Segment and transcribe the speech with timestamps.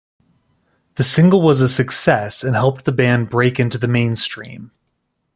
[0.95, 4.71] The single was a success and helped the band break into the mainstream.